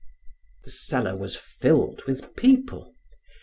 [0.63, 2.95] The cellar was filled with people.